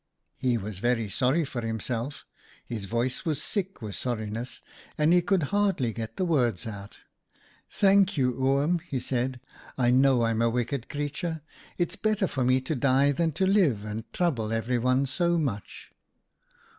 [0.39, 2.25] He was very sorry for himself.
[2.65, 4.59] His voice was thick with sorriness,
[4.97, 6.95] and he could hardly get the words out.
[6.97, 7.39] M<
[7.69, 9.39] Thank you, Oom,' he said.
[9.77, 11.41] 'I know I'm a wicked creature.
[11.77, 15.91] It's better for me to die than to live and trouble everyone so much.'